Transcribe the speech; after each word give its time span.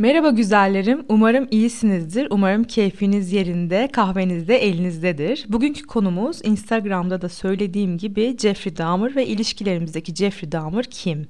Merhaba 0.00 0.30
güzellerim. 0.30 1.04
Umarım 1.08 1.48
iyisinizdir. 1.50 2.26
Umarım 2.30 2.64
keyfiniz 2.64 3.32
yerinde, 3.32 3.88
kahveniz 3.92 4.48
de 4.48 4.56
elinizdedir. 4.56 5.46
Bugünkü 5.48 5.82
konumuz 5.82 6.40
Instagram'da 6.44 7.22
da 7.22 7.28
söylediğim 7.28 7.98
gibi 7.98 8.36
Jeffrey 8.38 8.76
Dahmer 8.76 9.16
ve 9.16 9.26
ilişkilerimizdeki 9.26 10.14
Jeffrey 10.14 10.52
Dahmer 10.52 10.84
kim? 10.84 11.28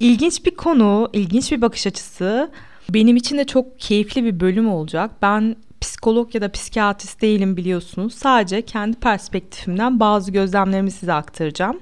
İlginç 0.00 0.46
bir 0.46 0.50
konu, 0.50 1.10
ilginç 1.12 1.52
bir 1.52 1.60
bakış 1.60 1.86
açısı. 1.86 2.50
Benim 2.90 3.16
için 3.16 3.38
de 3.38 3.44
çok 3.44 3.80
keyifli 3.80 4.24
bir 4.24 4.40
bölüm 4.40 4.68
olacak. 4.68 5.10
Ben 5.22 5.56
psikolog 5.82 6.34
ya 6.34 6.40
da 6.40 6.52
psikiyatrist 6.52 7.22
değilim 7.22 7.56
biliyorsunuz. 7.56 8.14
Sadece 8.14 8.62
kendi 8.62 8.96
perspektifimden 8.96 10.00
bazı 10.00 10.32
gözlemlerimi 10.32 10.90
size 10.90 11.12
aktaracağım. 11.12 11.80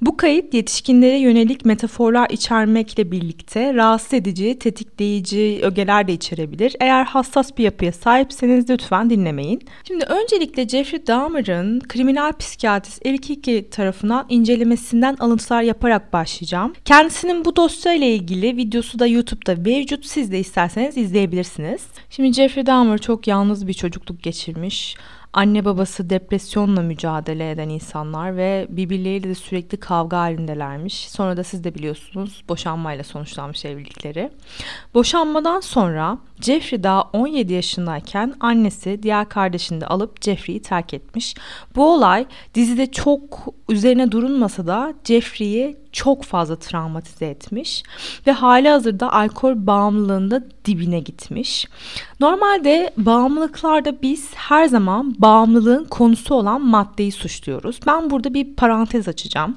Bu 0.00 0.16
kayıt 0.16 0.54
yetişkinlere 0.54 1.18
yönelik 1.18 1.64
metaforlar 1.64 2.30
içermekle 2.30 3.10
birlikte 3.10 3.74
rahatsız 3.74 4.14
edici, 4.14 4.58
tetikleyici 4.58 5.60
ögeler 5.62 6.08
de 6.08 6.12
içerebilir. 6.12 6.76
Eğer 6.80 7.04
hassas 7.04 7.58
bir 7.58 7.64
yapıya 7.64 7.92
sahipseniz 7.92 8.70
lütfen 8.70 9.10
dinlemeyin. 9.10 9.60
Şimdi 9.84 10.04
öncelikle 10.04 10.68
Jeffrey 10.68 11.06
Dahmer'ın 11.06 11.80
kriminal 11.80 12.32
psikiyatrist 12.32 13.06
Eric 13.06 13.28
Hickey 13.28 13.68
tarafından 13.68 14.26
incelemesinden 14.28 15.16
alıntılar 15.20 15.62
yaparak 15.62 16.12
başlayacağım. 16.12 16.72
Kendisinin 16.84 17.44
bu 17.44 17.56
dosya 17.56 17.92
ile 17.92 18.14
ilgili 18.14 18.56
videosu 18.56 18.98
da 18.98 19.06
YouTube'da 19.06 19.70
mevcut. 19.70 20.06
Siz 20.06 20.32
de 20.32 20.38
isterseniz 20.38 20.96
izleyebilirsiniz. 20.96 21.82
Şimdi 22.10 22.32
Jeffrey 22.32 22.66
Dahmer 22.66 22.98
çok 22.98 23.26
yalnız 23.30 23.66
bir 23.66 23.74
çocukluk 23.74 24.22
geçirmiş. 24.22 24.96
Anne 25.32 25.64
babası 25.64 26.10
depresyonla 26.10 26.82
mücadele 26.82 27.50
eden 27.50 27.68
insanlar 27.68 28.36
ve 28.36 28.66
birbirleriyle 28.70 29.28
de 29.28 29.34
sürekli 29.34 29.76
kavga 29.76 30.18
halindelermiş. 30.18 31.10
Sonra 31.10 31.36
da 31.36 31.44
siz 31.44 31.64
de 31.64 31.74
biliyorsunuz 31.74 32.42
boşanmayla 32.48 33.04
sonuçlanmış 33.04 33.64
evlilikleri. 33.64 34.30
Boşanmadan 34.94 35.60
sonra 35.60 36.18
Jeffrey 36.40 36.82
daha 36.82 37.02
17 37.02 37.52
yaşındayken 37.52 38.34
annesi 38.40 39.02
diğer 39.02 39.28
kardeşini 39.28 39.80
de 39.80 39.86
alıp 39.86 40.22
Jeffrey'i 40.22 40.62
terk 40.62 40.94
etmiş. 40.94 41.34
Bu 41.76 41.94
olay 41.94 42.26
dizide 42.54 42.86
çok 42.86 43.46
üzerine 43.68 44.12
durulmasa 44.12 44.66
da 44.66 44.94
Jeffrey'i 45.04 45.76
çok 45.92 46.24
fazla 46.24 46.56
travmatize 46.56 47.26
etmiş 47.26 47.82
ve 48.26 48.32
hali 48.32 48.68
hazırda 48.68 49.12
alkol 49.12 49.66
bağımlılığında 49.66 50.42
dibine 50.64 51.00
gitmiş. 51.00 51.66
Normalde 52.20 52.92
bağımlılıklarda 52.96 54.02
biz 54.02 54.34
her 54.34 54.66
zaman 54.66 55.14
bağımlılığın 55.18 55.84
konusu 55.84 56.34
olan 56.34 56.62
maddeyi 56.62 57.12
suçluyoruz. 57.12 57.80
Ben 57.86 58.10
burada 58.10 58.34
bir 58.34 58.54
parantez 58.56 59.08
açacağım. 59.08 59.56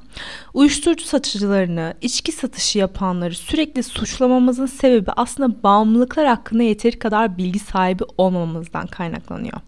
Uyuşturucu 0.54 1.04
satıcılarını, 1.04 1.94
içki 2.00 2.32
satışı 2.32 2.78
yapanları 2.78 3.34
sürekli 3.34 3.82
suçlamamızın 3.82 4.66
sebebi 4.66 5.10
aslında 5.16 5.62
bağımlılıklar 5.62 6.26
hakkında 6.26 6.62
yeteri 6.62 6.98
kadar 6.98 7.38
bilgi 7.38 7.58
sahibi 7.58 8.04
olmamamızdan 8.18 8.86
kaynaklanıyor. 8.86 9.60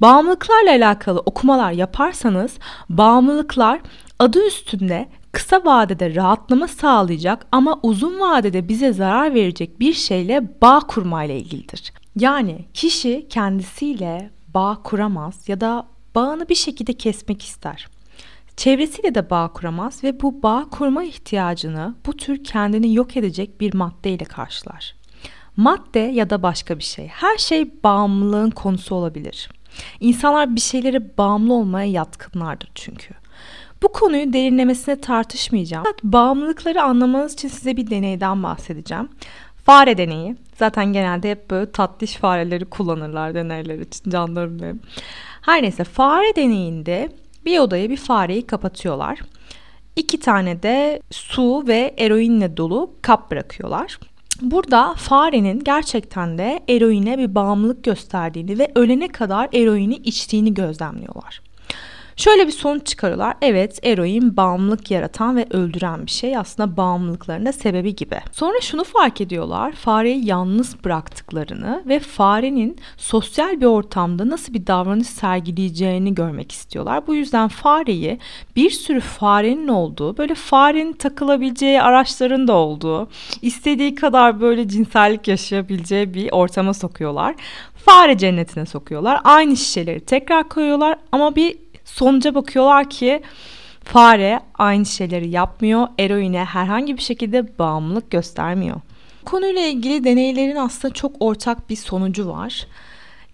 Bağımlılıklarla 0.00 0.70
alakalı 0.70 1.20
okumalar 1.20 1.72
yaparsanız 1.72 2.58
bağımlılıklar 2.88 3.80
adı 4.18 4.46
üstünde 4.46 5.08
kısa 5.32 5.64
vadede 5.64 6.14
rahatlama 6.14 6.68
sağlayacak 6.68 7.46
ama 7.52 7.80
uzun 7.82 8.20
vadede 8.20 8.68
bize 8.68 8.92
zarar 8.92 9.34
verecek 9.34 9.80
bir 9.80 9.92
şeyle 9.92 10.60
bağ 10.62 10.80
kurmayla 10.80 11.34
ilgilidir. 11.34 11.92
Yani 12.16 12.64
kişi 12.74 13.26
kendisiyle 13.28 14.30
bağ 14.54 14.78
kuramaz 14.84 15.48
ya 15.48 15.60
da 15.60 15.86
bağını 16.14 16.48
bir 16.48 16.54
şekilde 16.54 16.92
kesmek 16.92 17.42
ister. 17.42 17.88
Çevresiyle 18.56 19.14
de 19.14 19.30
bağ 19.30 19.48
kuramaz 19.48 20.04
ve 20.04 20.20
bu 20.20 20.42
bağ 20.42 20.66
kurma 20.70 21.04
ihtiyacını 21.04 21.94
bu 22.06 22.16
tür 22.16 22.44
kendini 22.44 22.94
yok 22.94 23.16
edecek 23.16 23.60
bir 23.60 23.74
maddeyle 23.74 24.24
karşılar. 24.24 24.94
Madde 25.56 25.98
ya 25.98 26.30
da 26.30 26.42
başka 26.42 26.78
bir 26.78 26.84
şey. 26.84 27.06
Her 27.06 27.38
şey 27.38 27.82
bağımlılığın 27.84 28.50
konusu 28.50 28.94
olabilir. 28.94 29.48
İnsanlar 30.00 30.56
bir 30.56 30.60
şeylere 30.60 31.18
bağımlı 31.18 31.54
olmaya 31.54 31.90
yatkınlardır 31.90 32.70
çünkü. 32.74 33.14
Bu 33.82 33.88
konuyu 33.88 34.32
derinlemesine 34.32 35.00
tartışmayacağım. 35.00 35.84
Bağımlılıkları 36.02 36.82
anlamanız 36.82 37.32
için 37.32 37.48
size 37.48 37.76
bir 37.76 37.90
deneyden 37.90 38.42
bahsedeceğim. 38.42 39.08
Fare 39.64 39.98
deneyi. 39.98 40.36
Zaten 40.58 40.92
genelde 40.92 41.30
hep 41.30 41.50
böyle 41.50 41.72
tatlış 41.72 42.14
fareleri 42.14 42.64
kullanırlar 42.64 43.34
deneyler 43.34 43.78
için 43.78 44.10
canlarım 44.10 44.62
benim. 44.62 44.80
Her 45.42 45.62
neyse 45.62 45.84
fare 45.84 46.36
deneyinde 46.36 47.08
bir 47.44 47.58
odaya 47.58 47.90
bir 47.90 47.96
fareyi 47.96 48.46
kapatıyorlar. 48.46 49.20
İki 49.96 50.20
tane 50.20 50.62
de 50.62 51.02
su 51.10 51.64
ve 51.66 51.94
eroinle 51.98 52.56
dolu 52.56 52.90
kap 53.02 53.30
bırakıyorlar. 53.30 53.98
Burada 54.40 54.94
farenin 54.94 55.64
gerçekten 55.64 56.38
de 56.38 56.60
eroine 56.68 57.18
bir 57.18 57.34
bağımlılık 57.34 57.84
gösterdiğini 57.84 58.58
ve 58.58 58.72
ölene 58.74 59.08
kadar 59.08 59.48
eroini 59.52 59.94
içtiğini 59.94 60.54
gözlemliyorlar. 60.54 61.47
Şöyle 62.18 62.46
bir 62.46 62.52
sonuç 62.52 62.86
çıkarıyorlar. 62.86 63.34
Evet 63.42 63.78
eroin 63.82 64.36
bağımlılık 64.36 64.90
yaratan 64.90 65.36
ve 65.36 65.46
öldüren 65.50 66.06
bir 66.06 66.10
şey. 66.10 66.36
Aslında 66.36 66.76
bağımlılıklarına 66.76 67.52
sebebi 67.52 67.96
gibi. 67.96 68.16
Sonra 68.32 68.60
şunu 68.60 68.84
fark 68.84 69.20
ediyorlar. 69.20 69.72
Fareyi 69.72 70.26
yalnız 70.26 70.84
bıraktıklarını 70.84 71.82
ve 71.86 72.00
farenin 72.00 72.76
sosyal 72.96 73.60
bir 73.60 73.66
ortamda 73.66 74.28
nasıl 74.28 74.54
bir 74.54 74.66
davranış 74.66 75.06
sergileyeceğini 75.06 76.14
görmek 76.14 76.52
istiyorlar. 76.52 77.06
Bu 77.06 77.14
yüzden 77.14 77.48
fareyi 77.48 78.18
bir 78.56 78.70
sürü 78.70 79.00
farenin 79.00 79.68
olduğu, 79.68 80.16
böyle 80.16 80.34
farenin 80.34 80.92
takılabileceği 80.92 81.82
araçların 81.82 82.48
da 82.48 82.52
olduğu, 82.52 83.08
istediği 83.42 83.94
kadar 83.94 84.40
böyle 84.40 84.68
cinsellik 84.68 85.28
yaşayabileceği 85.28 86.14
bir 86.14 86.32
ortama 86.32 86.74
sokuyorlar. 86.74 87.34
Fare 87.74 88.18
cennetine 88.18 88.66
sokuyorlar. 88.66 89.20
Aynı 89.24 89.56
şişeleri 89.56 90.00
tekrar 90.00 90.48
koyuyorlar 90.48 90.98
ama 91.12 91.36
bir 91.36 91.67
Sonuca 91.98 92.34
bakıyorlar 92.34 92.90
ki 92.90 93.22
fare 93.84 94.40
aynı 94.58 94.86
şeyleri 94.86 95.28
yapmıyor. 95.28 95.88
Eroine 95.98 96.44
herhangi 96.44 96.96
bir 96.96 97.02
şekilde 97.02 97.58
bağımlılık 97.58 98.10
göstermiyor. 98.10 98.80
Konuyla 99.24 99.62
ilgili 99.62 100.04
deneylerin 100.04 100.56
aslında 100.56 100.94
çok 100.94 101.12
ortak 101.20 101.70
bir 101.70 101.76
sonucu 101.76 102.28
var. 102.28 102.66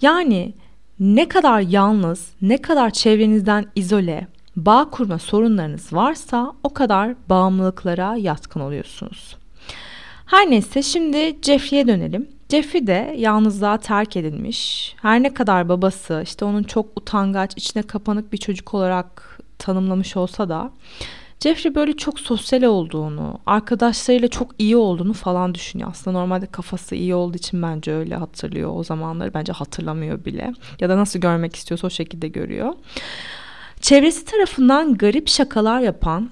Yani 0.02 0.52
ne 1.00 1.28
kadar 1.28 1.60
yalnız, 1.60 2.30
ne 2.42 2.58
kadar 2.58 2.90
çevrenizden 2.90 3.66
izole, 3.76 4.26
bağ 4.56 4.90
kurma 4.90 5.18
sorunlarınız 5.18 5.92
varsa 5.92 6.52
o 6.62 6.74
kadar 6.74 7.14
bağımlılıklara 7.28 8.16
yatkın 8.16 8.60
oluyorsunuz. 8.60 9.36
Her 10.26 10.50
neyse 10.50 10.82
şimdi 10.82 11.36
Jeffrey'e 11.42 11.86
dönelim. 11.86 12.28
Jeffrey 12.48 12.86
de 12.86 13.14
yalnızlığa 13.18 13.78
terk 13.78 14.16
edilmiş. 14.16 14.94
Her 15.02 15.22
ne 15.22 15.34
kadar 15.34 15.68
babası 15.68 16.20
işte 16.24 16.44
onun 16.44 16.62
çok 16.62 16.86
utangaç, 16.96 17.52
içine 17.56 17.82
kapanık 17.82 18.32
bir 18.32 18.38
çocuk 18.38 18.74
olarak 18.74 19.38
tanımlamış 19.58 20.16
olsa 20.16 20.48
da 20.48 20.70
Jeffrey 21.40 21.74
böyle 21.74 21.96
çok 21.96 22.20
sosyal 22.20 22.62
olduğunu, 22.62 23.38
arkadaşlarıyla 23.46 24.28
çok 24.28 24.50
iyi 24.58 24.76
olduğunu 24.76 25.12
falan 25.12 25.54
düşünüyor. 25.54 25.90
Aslında 25.90 26.18
normalde 26.18 26.46
kafası 26.46 26.94
iyi 26.94 27.14
olduğu 27.14 27.36
için 27.36 27.62
bence 27.62 27.92
öyle 27.92 28.16
hatırlıyor 28.16 28.70
o 28.76 28.84
zamanları. 28.84 29.34
Bence 29.34 29.52
hatırlamıyor 29.52 30.24
bile. 30.24 30.52
Ya 30.80 30.88
da 30.88 30.96
nasıl 30.96 31.18
görmek 31.18 31.56
istiyorsa 31.56 31.86
o 31.86 31.90
şekilde 31.90 32.28
görüyor. 32.28 32.72
Çevresi 33.80 34.24
tarafından 34.24 34.94
garip 34.94 35.28
şakalar 35.28 35.80
yapan 35.80 36.30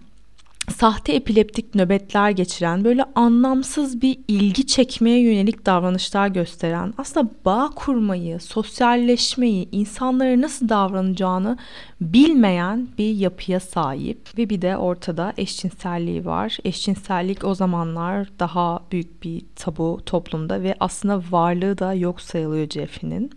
sahte 0.73 1.13
epileptik 1.13 1.75
nöbetler 1.75 2.31
geçiren, 2.31 2.85
böyle 2.85 3.05
anlamsız 3.15 4.03
bir 4.03 4.19
ilgi 4.29 4.67
çekmeye 4.67 5.21
yönelik 5.21 5.67
davranışlar 5.67 6.29
gösteren, 6.29 6.95
aslında 6.99 7.31
bağ 7.45 7.71
kurmayı, 7.75 8.41
sosyalleşmeyi, 8.41 9.69
insanlara 9.73 10.41
nasıl 10.41 10.69
davranacağını 10.69 11.59
bilmeyen 12.01 12.89
bir 12.99 13.15
yapıya 13.15 13.61
sahip 13.61 14.39
ve 14.39 14.51
bir 14.51 14.63
de 14.63 14.77
ortada 14.77 15.33
eşcinselliği 15.37 16.25
var. 16.25 16.59
Eşcinsellik 16.65 17.45
o 17.45 17.55
zamanlar 17.55 18.29
daha 18.39 18.81
büyük 18.93 19.23
bir 19.23 19.43
tabu 19.57 20.01
toplumda 20.07 20.63
ve 20.63 20.75
aslında 20.81 21.23
varlığı 21.31 21.79
da 21.79 21.95
yok 21.95 22.21
sayılıyor 22.21 22.69
Jeffrey'nin. 22.69 23.31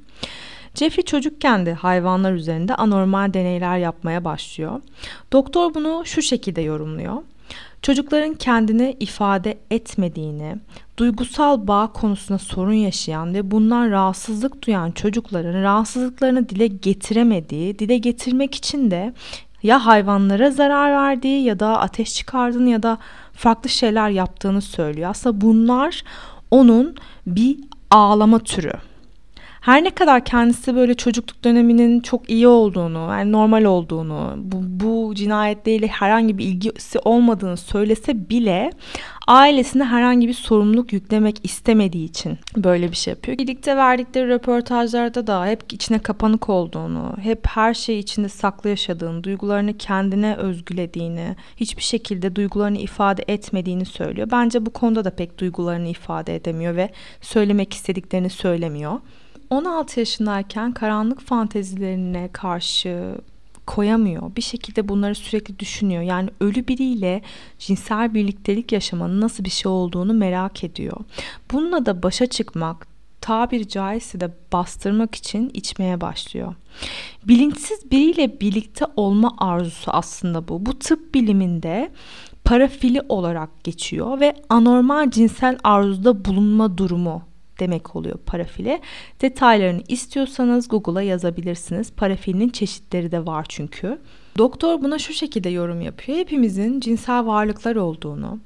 Jeffrey 0.76 1.06
çocukken 1.06 1.66
de 1.66 1.74
hayvanlar 1.74 2.34
üzerinde 2.34 2.76
anormal 2.76 3.34
deneyler 3.34 3.78
yapmaya 3.78 4.26
başlıyor. 4.26 4.82
Doktor 5.34 5.74
bunu 5.74 6.04
şu 6.06 6.22
şekilde 6.22 6.62
yorumluyor. 6.62 7.24
Çocukların 7.82 8.34
kendini 8.34 8.98
ifade 9.00 9.58
etmediğini, 9.72 10.56
duygusal 10.98 11.68
bağ 11.68 11.88
konusunda 11.94 12.40
sorun 12.40 12.74
yaşayan 12.74 13.34
ve 13.34 13.52
bundan 13.52 13.92
rahatsızlık 13.92 14.66
duyan 14.66 14.92
çocukların 14.92 15.64
rahatsızlıklarını 15.64 16.50
dile 16.50 16.68
getiremediği, 16.68 17.80
dile 17.80 17.98
getirmek 17.98 18.56
için 18.56 18.92
de 18.92 19.14
ya 19.64 19.86
hayvanlara 19.86 20.52
zarar 20.52 20.92
verdiği 20.92 21.44
ya 21.44 21.60
da 21.60 21.80
ateş 21.80 22.14
çıkardığını 22.14 22.70
ya 22.70 22.84
da 22.84 22.98
farklı 23.34 23.70
şeyler 23.70 24.10
yaptığını 24.10 24.62
söylüyor. 24.62 25.10
Aslında 25.10 25.42
bunlar 25.42 26.04
onun 26.52 26.96
bir 27.28 27.58
ağlama 27.92 28.40
türü. 28.40 28.74
Her 29.66 29.84
ne 29.84 29.90
kadar 29.90 30.26
kendisi 30.26 30.76
böyle 30.76 30.94
çocukluk 30.94 31.44
döneminin 31.44 32.00
çok 32.00 32.30
iyi 32.30 32.48
olduğunu, 32.48 32.98
yani 32.98 33.32
normal 33.32 33.64
olduğunu, 33.64 34.34
bu, 34.38 34.58
bu 34.62 35.16
cinayetleriyle 35.16 35.88
herhangi 35.88 36.38
bir 36.38 36.46
ilgisi 36.46 37.00
olmadığını 37.00 37.58
söylese 37.58 38.30
bile 38.30 38.72
ailesine 39.28 39.84
herhangi 39.84 40.28
bir 40.28 40.34
sorumluluk 40.34 40.94
yüklemek 40.94 41.40
istemediği 41.44 42.06
için 42.06 42.38
böyle 42.58 42.92
bir 42.92 42.96
şey 42.96 43.12
yapıyor. 43.12 43.38
Birlikte 43.38 43.78
verdikleri 43.78 44.30
röportajlarda 44.30 45.28
da 45.28 45.46
hep 45.46 45.74
içine 45.74 46.00
kapanık 46.00 46.50
olduğunu, 46.50 47.14
hep 47.22 47.48
her 47.48 47.74
şeyi 47.74 48.00
içinde 48.00 48.30
saklı 48.30 48.70
yaşadığını, 48.70 49.24
duygularını 49.24 49.78
kendine 49.78 50.36
özgülediğini, 50.36 51.36
hiçbir 51.58 51.84
şekilde 51.84 52.36
duygularını 52.36 52.78
ifade 52.78 53.24
etmediğini 53.28 53.86
söylüyor. 53.86 54.28
Bence 54.32 54.66
bu 54.66 54.70
konuda 54.74 55.06
da 55.06 55.16
pek 55.16 55.40
duygularını 55.40 55.88
ifade 55.88 56.36
edemiyor 56.36 56.76
ve 56.76 56.90
söylemek 57.22 57.74
istediklerini 57.74 58.30
söylemiyor. 58.30 59.00
16 59.50 60.00
yaşındayken 60.00 60.72
karanlık 60.72 61.22
fantezilerine 61.22 62.30
karşı 62.34 63.16
koyamıyor. 63.68 64.36
Bir 64.36 64.42
şekilde 64.42 64.88
bunları 64.88 65.16
sürekli 65.16 65.60
düşünüyor. 65.60 66.02
Yani 66.02 66.30
ölü 66.40 66.68
biriyle 66.68 67.22
cinsel 67.60 68.14
birliktelik 68.14 68.72
yaşamanın 68.72 69.22
nasıl 69.22 69.44
bir 69.44 69.50
şey 69.50 69.72
olduğunu 69.72 70.14
merak 70.14 70.64
ediyor. 70.64 70.98
Bununla 71.52 71.86
da 71.86 72.04
başa 72.04 72.26
çıkmak, 72.26 72.88
tabiri 73.22 73.68
caizse 73.68 74.20
de 74.20 74.32
bastırmak 74.54 75.16
için 75.16 75.52
içmeye 75.54 76.02
başlıyor. 76.02 76.56
Bilinçsiz 77.24 77.92
biriyle 77.92 78.40
birlikte 78.40 78.86
olma 78.96 79.36
arzusu 79.38 79.92
aslında 79.92 80.48
bu. 80.48 80.66
Bu 80.66 80.80
tıp 80.80 81.14
biliminde 81.14 81.92
parafili 82.44 83.02
olarak 83.10 83.64
geçiyor 83.64 84.20
ve 84.20 84.36
anormal 84.50 85.12
cinsel 85.12 85.58
arzuda 85.64 86.26
bulunma 86.26 86.78
durumu 86.78 87.22
demek 87.60 87.96
oluyor 87.96 88.18
parafile. 88.18 88.82
Detaylarını 89.22 89.82
istiyorsanız 89.88 90.68
Google'a 90.68 91.02
yazabilirsiniz. 91.02 91.92
Parafilinin 91.92 92.50
çeşitleri 92.50 93.12
de 93.12 93.26
var 93.26 93.46
çünkü. 93.50 94.00
Doktor 94.38 94.82
buna 94.84 95.00
şu 95.00 95.14
şekilde 95.14 95.50
yorum 95.50 95.82
yapıyor. 95.82 96.18
Hepimizin 96.18 96.80
cinsel 96.80 97.26
varlıklar 97.26 97.76
olduğunu, 97.76 98.40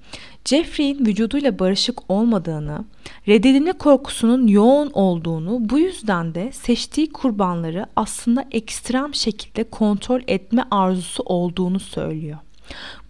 Jeffrey'in 0.45 1.05
vücuduyla 1.05 1.59
barışık 1.59 2.11
olmadığını, 2.11 2.85
reddedilme 3.27 3.71
korkusunun 3.71 4.47
yoğun 4.47 4.91
olduğunu, 4.93 5.69
bu 5.69 5.79
yüzden 5.79 6.35
de 6.35 6.51
seçtiği 6.51 7.11
kurbanları 7.11 7.85
aslında 7.95 8.45
ekstrem 8.51 9.15
şekilde 9.15 9.63
kontrol 9.63 10.21
etme 10.27 10.63
arzusu 10.71 11.23
olduğunu 11.23 11.79
söylüyor. 11.79 12.37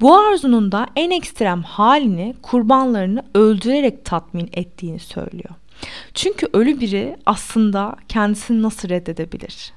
Bu 0.01 0.17
arzunun 0.17 0.71
da 0.71 0.87
en 0.95 1.11
ekstrem 1.11 1.63
halini 1.63 2.35
kurbanlarını 2.41 3.23
öldürerek 3.33 4.05
tatmin 4.05 4.49
ettiğini 4.53 4.99
söylüyor. 4.99 5.55
Çünkü 6.13 6.47
ölü 6.53 6.79
biri 6.79 7.17
aslında 7.25 7.95
kendisini 8.07 8.61
nasıl 8.61 8.89
reddedebilir? 8.89 9.73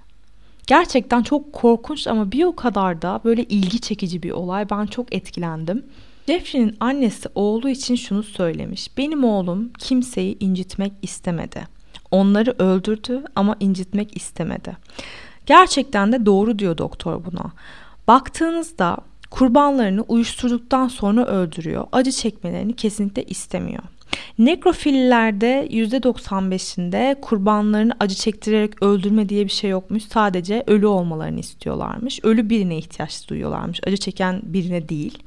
Gerçekten 0.66 1.22
çok 1.22 1.52
korkunç 1.52 2.06
ama 2.06 2.32
bir 2.32 2.44
o 2.44 2.56
kadar 2.56 3.02
da 3.02 3.20
böyle 3.24 3.44
ilgi 3.44 3.80
çekici 3.80 4.22
bir 4.22 4.30
olay. 4.30 4.70
Ben 4.70 4.86
çok 4.86 5.14
etkilendim. 5.14 5.84
Jeffrey'nin 6.26 6.76
annesi 6.80 7.28
oğlu 7.34 7.68
için 7.68 7.94
şunu 7.94 8.22
söylemiş. 8.22 8.98
Benim 8.98 9.24
oğlum 9.24 9.70
kimseyi 9.78 10.36
incitmek 10.40 10.92
istemedi. 11.02 11.68
Onları 12.10 12.54
öldürdü 12.58 13.24
ama 13.36 13.56
incitmek 13.60 14.16
istemedi. 14.16 14.76
Gerçekten 15.46 16.12
de 16.12 16.26
doğru 16.26 16.58
diyor 16.58 16.78
doktor 16.78 17.24
buna. 17.24 17.52
Baktığınızda 18.08 18.96
kurbanlarını 19.30 20.02
uyuşturduktan 20.02 20.88
sonra 20.88 21.26
öldürüyor. 21.26 21.86
Acı 21.92 22.12
çekmelerini 22.12 22.76
kesinlikle 22.76 23.24
istemiyor. 23.24 23.82
Nekrofillerde 24.38 25.68
%95'inde 25.70 27.20
kurbanlarını 27.20 27.92
acı 28.00 28.14
çektirerek 28.14 28.82
öldürme 28.82 29.28
diye 29.28 29.44
bir 29.44 29.50
şey 29.50 29.70
yokmuş. 29.70 30.02
Sadece 30.02 30.64
ölü 30.66 30.86
olmalarını 30.86 31.40
istiyorlarmış. 31.40 32.20
Ölü 32.22 32.50
birine 32.50 32.76
ihtiyaç 32.76 33.28
duyuyorlarmış. 33.28 33.80
Acı 33.86 33.96
çeken 33.96 34.40
birine 34.44 34.88
değil. 34.88 35.18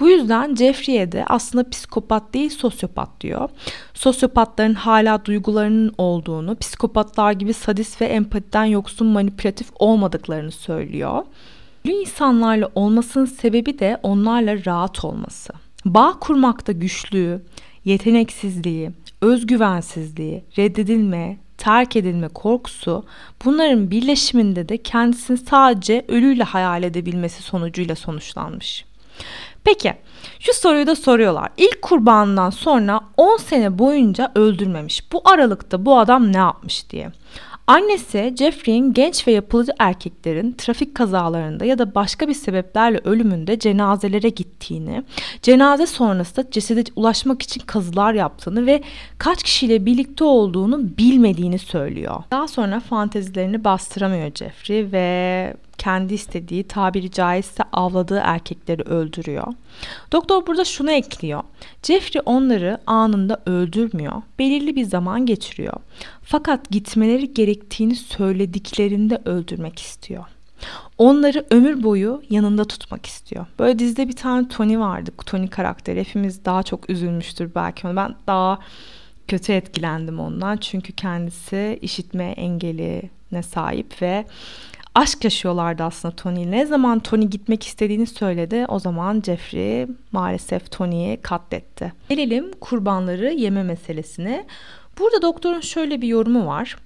Bu 0.00 0.08
yüzden 0.08 0.54
Jeffrey'e 0.54 1.12
de 1.12 1.24
aslında 1.28 1.70
psikopat 1.70 2.34
değil 2.34 2.50
sosyopat 2.50 3.08
diyor. 3.20 3.48
Sosyopatların 3.94 4.74
hala 4.74 5.24
duygularının 5.24 5.94
olduğunu, 5.98 6.56
psikopatlar 6.56 7.32
gibi 7.32 7.52
sadist 7.52 8.00
ve 8.00 8.06
empatiden 8.06 8.64
yoksun 8.64 9.06
manipülatif 9.06 9.66
olmadıklarını 9.78 10.50
söylüyor. 10.50 11.24
Ünlü 11.84 11.94
insanlarla 11.94 12.68
olmasının 12.74 13.24
sebebi 13.24 13.78
de 13.78 14.00
onlarla 14.02 14.64
rahat 14.66 15.04
olması. 15.04 15.52
Bağ 15.84 16.18
kurmakta 16.20 16.72
güçlüğü, 16.72 17.42
yeteneksizliği, 17.84 18.90
özgüvensizliği, 19.20 20.44
reddedilme, 20.58 21.36
terk 21.58 21.96
edilme 21.96 22.28
korkusu 22.28 23.04
bunların 23.44 23.90
birleşiminde 23.90 24.68
de 24.68 24.76
kendisini 24.76 25.38
sadece 25.38 26.04
ölüyle 26.08 26.42
hayal 26.42 26.82
edebilmesi 26.82 27.42
sonucuyla 27.42 27.94
sonuçlanmış. 27.94 28.84
Peki 29.64 29.94
şu 30.40 30.54
soruyu 30.54 30.86
da 30.86 30.96
soruyorlar. 30.96 31.48
İlk 31.56 31.82
kurbanından 31.82 32.50
sonra 32.50 33.00
10 33.16 33.36
sene 33.36 33.78
boyunca 33.78 34.32
öldürmemiş. 34.34 35.12
Bu 35.12 35.22
aralıkta 35.24 35.86
bu 35.86 35.98
adam 35.98 36.32
ne 36.32 36.38
yapmış 36.38 36.90
diye. 36.90 37.12
Annesi 37.72 38.34
Jeffrey'in 38.38 38.92
genç 38.92 39.26
ve 39.28 39.32
yapıcı 39.32 39.72
erkeklerin 39.78 40.52
trafik 40.52 40.94
kazalarında 40.94 41.64
ya 41.64 41.78
da 41.78 41.94
başka 41.94 42.28
bir 42.28 42.34
sebeplerle 42.34 43.00
ölümünde 43.04 43.58
cenazelere 43.58 44.28
gittiğini, 44.28 45.02
cenaze 45.42 45.86
sonrası 45.86 46.48
cesede 46.50 46.84
ulaşmak 46.96 47.42
için 47.42 47.62
kazılar 47.66 48.14
yaptığını 48.14 48.66
ve 48.66 48.82
kaç 49.18 49.42
kişiyle 49.42 49.86
birlikte 49.86 50.24
olduğunu 50.24 50.98
bilmediğini 50.98 51.58
söylüyor. 51.58 52.22
Daha 52.30 52.48
sonra 52.48 52.80
fantezilerini 52.80 53.64
bastıramıyor 53.64 54.34
Jeffrey 54.34 54.92
ve 54.92 55.54
kendi 55.78 56.14
istediği 56.14 56.64
tabiri 56.64 57.10
caizse 57.10 57.62
avladığı 57.72 58.20
erkekleri 58.24 58.82
öldürüyor. 58.82 59.46
Doktor 60.12 60.46
burada 60.46 60.64
şunu 60.64 60.90
ekliyor. 60.92 61.42
Jeffrey 61.82 62.22
onları 62.26 62.78
anında 62.86 63.42
öldürmüyor. 63.46 64.22
Belirli 64.38 64.76
bir 64.76 64.84
zaman 64.84 65.26
geçiriyor. 65.26 65.76
Fakat 66.22 66.70
gitmeleri 66.70 67.34
gerektiğini 67.34 67.96
söylediklerinde 67.96 69.22
öldürmek 69.24 69.78
istiyor. 69.78 70.24
Onları 70.98 71.44
ömür 71.50 71.82
boyu 71.82 72.22
yanında 72.30 72.64
tutmak 72.64 73.06
istiyor. 73.06 73.46
Böyle 73.58 73.78
dizide 73.78 74.08
bir 74.08 74.16
tane 74.16 74.48
Tony 74.48 74.78
vardı. 74.78 75.10
Tony 75.26 75.48
karakteri. 75.48 76.00
Hepimiz 76.00 76.44
daha 76.44 76.62
çok 76.62 76.90
üzülmüştür 76.90 77.50
belki. 77.54 77.84
Ben 77.84 78.14
daha 78.26 78.58
kötü 79.28 79.52
etkilendim 79.52 80.20
ondan. 80.20 80.56
Çünkü 80.56 80.92
kendisi 80.92 81.78
işitme 81.82 82.24
engeline 82.24 83.42
sahip 83.42 84.02
ve 84.02 84.24
aşk 84.94 85.24
yaşıyorlardı 85.24 85.82
aslında 85.82 86.16
Tony. 86.16 86.50
Ne 86.50 86.66
zaman 86.66 87.00
Tony 87.00 87.24
gitmek 87.24 87.66
istediğini 87.66 88.06
söyledi 88.06 88.64
o 88.68 88.78
zaman 88.78 89.22
Jeffrey 89.26 89.86
maalesef 90.12 90.70
Tony'yi 90.70 91.16
katletti. 91.16 91.92
Gelelim 92.08 92.52
kurbanları 92.60 93.32
yeme 93.32 93.62
meselesine. 93.62 94.46
Burada 94.98 95.22
doktorun 95.22 95.60
şöyle 95.60 96.02
bir 96.02 96.08
yorumu 96.08 96.46
var. 96.46 96.76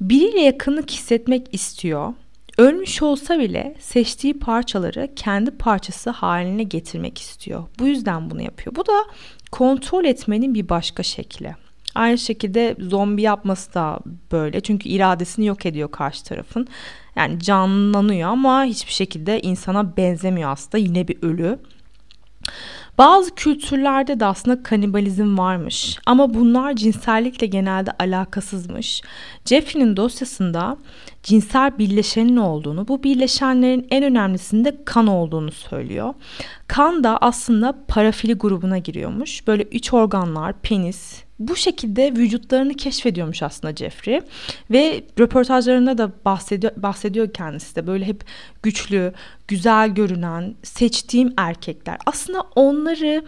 Biriyle 0.00 0.40
yakınlık 0.40 0.90
hissetmek 0.90 1.54
istiyor. 1.54 2.14
Ölmüş 2.58 3.02
olsa 3.02 3.38
bile 3.38 3.74
seçtiği 3.78 4.38
parçaları 4.38 5.08
kendi 5.16 5.50
parçası 5.50 6.10
haline 6.10 6.62
getirmek 6.62 7.18
istiyor. 7.18 7.64
Bu 7.78 7.86
yüzden 7.86 8.30
bunu 8.30 8.42
yapıyor. 8.42 8.76
Bu 8.76 8.86
da 8.86 9.04
kontrol 9.52 10.04
etmenin 10.04 10.54
bir 10.54 10.68
başka 10.68 11.02
şekli. 11.02 11.54
Aynı 11.94 12.18
şekilde 12.18 12.76
zombi 12.78 13.22
yapması 13.22 13.74
da 13.74 14.00
böyle. 14.32 14.60
Çünkü 14.60 14.88
iradesini 14.88 15.46
yok 15.46 15.66
ediyor 15.66 15.90
karşı 15.90 16.24
tarafın. 16.24 16.68
Yani 17.16 17.40
canlanıyor 17.40 18.30
ama 18.30 18.64
hiçbir 18.64 18.92
şekilde 18.92 19.40
insana 19.40 19.96
benzemiyor 19.96 20.50
aslında. 20.50 20.78
Yine 20.78 21.08
bir 21.08 21.22
ölü. 21.22 21.58
Bazı 22.98 23.34
kültürlerde 23.34 24.20
de 24.20 24.26
aslında 24.26 24.62
kanibalizm 24.62 25.38
varmış 25.38 25.98
ama 26.06 26.34
bunlar 26.34 26.76
cinsellikle 26.76 27.46
genelde 27.46 27.90
alakasızmış. 27.98 29.02
Jeffrey'nin 29.44 29.96
dosyasında 29.96 30.76
cinsel 31.22 31.78
birleşenin 31.78 32.36
olduğunu, 32.36 32.88
bu 32.88 33.02
birleşenlerin 33.02 33.86
en 33.90 34.04
önemlisinde 34.04 34.76
kan 34.84 35.06
olduğunu 35.06 35.52
söylüyor. 35.52 36.14
Kan 36.66 37.04
da 37.04 37.18
aslında 37.20 37.84
parafili 37.88 38.34
grubuna 38.34 38.78
giriyormuş. 38.78 39.46
Böyle 39.46 39.62
üç 39.62 39.92
organlar, 39.92 40.52
penis, 40.62 41.24
bu 41.40 41.56
şekilde 41.56 42.12
vücutlarını 42.12 42.74
keşfediyormuş 42.74 43.42
aslında 43.42 43.76
Jeffrey 43.76 44.20
ve 44.70 45.04
röportajlarında 45.18 45.98
da 45.98 46.12
bahsediyor, 46.24 46.72
bahsediyor 46.76 47.32
kendisi 47.32 47.76
de 47.76 47.86
böyle 47.86 48.04
hep 48.04 48.24
güçlü, 48.62 49.12
güzel 49.48 49.88
görünen, 49.88 50.54
seçtiğim 50.62 51.32
erkekler. 51.36 51.98
Aslında 52.06 52.40
onları 52.56 53.24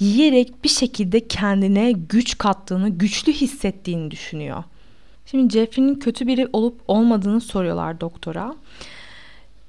yiyerek 0.00 0.64
bir 0.64 0.68
şekilde 0.68 1.28
kendine 1.28 1.92
güç 1.92 2.38
kattığını, 2.38 2.88
güçlü 2.88 3.32
hissettiğini 3.32 4.10
düşünüyor. 4.10 4.64
Şimdi 5.26 5.52
Jeffrey'nin 5.52 5.94
kötü 5.94 6.26
biri 6.26 6.48
olup 6.52 6.80
olmadığını 6.88 7.40
soruyorlar 7.40 8.00
doktora. 8.00 8.54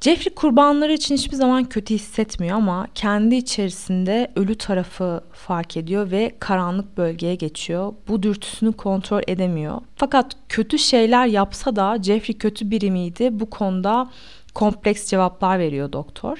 Jeffrey 0.05 0.33
kurbanları 0.33 0.93
için 0.93 1.15
hiçbir 1.15 1.35
zaman 1.35 1.63
kötü 1.63 1.93
hissetmiyor 1.93 2.57
ama 2.57 2.88
kendi 2.95 3.35
içerisinde 3.35 4.31
ölü 4.35 4.55
tarafı 4.55 5.21
fark 5.33 5.77
ediyor 5.77 6.12
ve 6.12 6.31
karanlık 6.39 6.97
bölgeye 6.97 7.35
geçiyor. 7.35 7.93
Bu 8.07 8.24
dürtüsünü 8.24 8.74
kontrol 8.74 9.21
edemiyor. 9.27 9.81
Fakat 9.95 10.38
kötü 10.50 10.79
şeyler 10.79 11.25
yapsa 11.27 11.75
da 11.75 11.97
Jeffrey 12.03 12.38
kötü 12.38 12.71
biri 12.71 12.91
miydi? 12.91 13.29
Bu 13.31 13.50
konuda 13.50 14.09
kompleks 14.53 15.09
cevaplar 15.09 15.59
veriyor 15.59 15.91
doktor. 15.91 16.38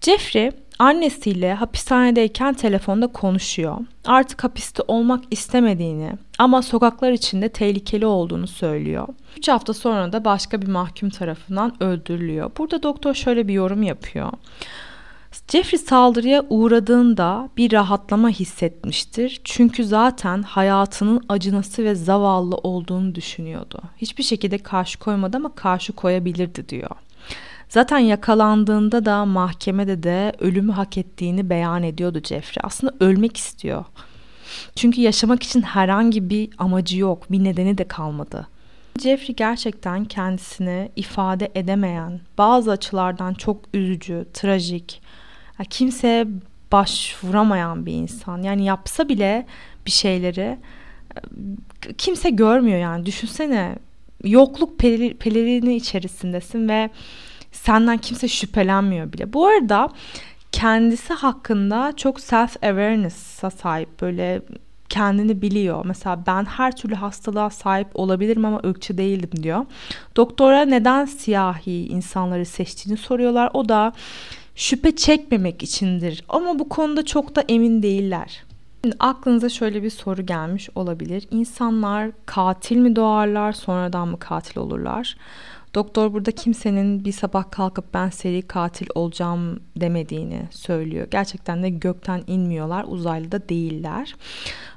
Jeffrey 0.00 0.50
annesiyle 0.78 1.54
hapishanedeyken 1.54 2.54
telefonda 2.54 3.06
konuşuyor. 3.06 3.78
Artık 4.04 4.44
hapiste 4.44 4.82
olmak 4.88 5.24
istemediğini 5.30 6.12
ama 6.38 6.62
sokaklar 6.62 7.12
içinde 7.12 7.48
tehlikeli 7.48 8.06
olduğunu 8.06 8.46
söylüyor. 8.46 9.08
3 9.38 9.48
hafta 9.48 9.74
sonra 9.74 10.12
da 10.12 10.24
başka 10.24 10.62
bir 10.62 10.68
mahkum 10.68 11.10
tarafından 11.10 11.82
öldürülüyor. 11.82 12.50
Burada 12.58 12.82
doktor 12.82 13.14
şöyle 13.14 13.48
bir 13.48 13.52
yorum 13.52 13.82
yapıyor. 13.82 14.32
Jeffrey 15.48 15.78
saldırıya 15.78 16.44
uğradığında 16.50 17.48
bir 17.56 17.72
rahatlama 17.72 18.28
hissetmiştir. 18.28 19.40
Çünkü 19.44 19.84
zaten 19.84 20.42
hayatının 20.42 21.24
acınası 21.28 21.84
ve 21.84 21.94
zavallı 21.94 22.56
olduğunu 22.56 23.14
düşünüyordu. 23.14 23.82
Hiçbir 23.96 24.22
şekilde 24.22 24.58
karşı 24.58 24.98
koymadı 24.98 25.36
ama 25.36 25.54
karşı 25.54 25.92
koyabilirdi 25.92 26.68
diyor. 26.68 26.90
Zaten 27.68 27.98
yakalandığında 27.98 29.04
da 29.04 29.24
mahkemede 29.24 30.02
de 30.02 30.32
ölümü 30.38 30.72
hak 30.72 30.98
ettiğini 30.98 31.50
beyan 31.50 31.82
ediyordu 31.82 32.20
Jeffrey. 32.24 32.60
Aslında 32.62 32.94
ölmek 33.00 33.36
istiyor. 33.36 33.84
Çünkü 34.76 35.00
yaşamak 35.00 35.42
için 35.42 35.62
herhangi 35.62 36.30
bir 36.30 36.50
amacı 36.58 36.98
yok, 36.98 37.32
bir 37.32 37.44
nedeni 37.44 37.78
de 37.78 37.84
kalmadı. 37.88 38.48
Jeffrey 39.02 39.36
gerçekten 39.36 40.04
kendisini 40.04 40.90
ifade 40.96 41.50
edemeyen, 41.54 42.20
bazı 42.38 42.70
açılardan 42.70 43.34
çok 43.34 43.64
üzücü, 43.74 44.26
trajik, 44.34 45.02
kimseye 45.70 46.26
başvuramayan 46.72 47.86
bir 47.86 47.92
insan. 47.92 48.42
Yani 48.42 48.64
yapsa 48.64 49.08
bile 49.08 49.46
bir 49.86 49.90
şeyleri 49.90 50.58
kimse 51.98 52.30
görmüyor 52.30 52.78
yani. 52.78 53.06
Düşünsene 53.06 53.76
yokluk 54.24 54.78
pelerini 55.18 55.76
içerisindesin 55.76 56.68
ve 56.68 56.90
senden 57.52 57.98
kimse 57.98 58.28
şüphelenmiyor 58.28 59.12
bile. 59.12 59.32
Bu 59.32 59.46
arada 59.46 59.88
kendisi 60.52 61.12
hakkında 61.12 61.92
çok 61.96 62.20
self 62.20 62.56
awareness'a 62.62 63.50
sahip 63.50 64.00
böyle 64.00 64.42
kendini 64.88 65.42
biliyor. 65.42 65.84
Mesela 65.84 66.22
ben 66.26 66.44
her 66.44 66.76
türlü 66.76 66.94
hastalığa 66.94 67.50
sahip 67.50 67.88
olabilirim 67.94 68.44
ama 68.44 68.60
ırkçı 68.66 68.98
değildim 68.98 69.42
diyor. 69.42 69.66
Doktora 70.16 70.62
neden 70.62 71.04
siyahi 71.04 71.86
insanları 71.86 72.46
seçtiğini 72.46 72.98
soruyorlar. 72.98 73.50
O 73.54 73.68
da 73.68 73.92
şüphe 74.54 74.96
çekmemek 74.96 75.62
içindir. 75.62 76.24
Ama 76.28 76.58
bu 76.58 76.68
konuda 76.68 77.04
çok 77.04 77.36
da 77.36 77.44
emin 77.48 77.82
değiller. 77.82 78.44
Şimdi 78.84 78.96
aklınıza 79.00 79.48
şöyle 79.48 79.82
bir 79.82 79.90
soru 79.90 80.26
gelmiş 80.26 80.68
olabilir. 80.74 81.28
İnsanlar 81.30 82.10
katil 82.26 82.76
mi 82.76 82.96
doğarlar, 82.96 83.52
sonradan 83.52 84.08
mı 84.08 84.18
katil 84.18 84.58
olurlar? 84.60 85.16
Doktor 85.74 86.12
burada 86.12 86.30
kimsenin 86.30 87.04
bir 87.04 87.12
sabah 87.12 87.50
kalkıp 87.50 87.94
ben 87.94 88.10
seri 88.10 88.42
katil 88.42 88.86
olacağım 88.94 89.60
demediğini 89.76 90.42
söylüyor. 90.50 91.08
Gerçekten 91.10 91.62
de 91.62 91.70
gökten 91.70 92.22
inmiyorlar, 92.26 92.84
uzaylı 92.88 93.32
da 93.32 93.48
değiller. 93.48 94.14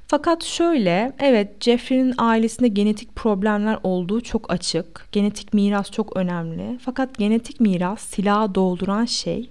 Fakat 0.08 0.44
şöyle, 0.44 1.14
evet 1.20 1.64
Jeffrey'nin 1.64 2.14
ailesinde 2.18 2.68
genetik 2.68 3.16
problemler 3.16 3.80
olduğu 3.84 4.22
çok 4.22 4.54
açık. 4.54 5.08
Genetik 5.12 5.54
miras 5.54 5.92
çok 5.92 6.18
önemli. 6.18 6.80
Fakat 6.82 7.18
genetik 7.18 7.60
miras 7.60 8.02
silahı 8.02 8.56
dolduran 8.56 9.06
şey, 9.06 9.50